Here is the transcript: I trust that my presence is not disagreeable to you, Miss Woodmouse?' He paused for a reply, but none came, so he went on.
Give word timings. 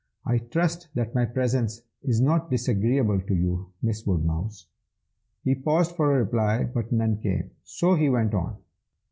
I 0.25 0.39
trust 0.39 0.87
that 0.95 1.13
my 1.13 1.25
presence 1.25 1.83
is 2.01 2.19
not 2.19 2.49
disagreeable 2.49 3.21
to 3.21 3.35
you, 3.35 3.71
Miss 3.83 4.03
Woodmouse?' 4.03 4.65
He 5.43 5.53
paused 5.53 5.95
for 5.95 6.15
a 6.15 6.23
reply, 6.23 6.63
but 6.63 6.91
none 6.91 7.17
came, 7.21 7.51
so 7.63 7.93
he 7.93 8.09
went 8.09 8.33
on. 8.33 8.55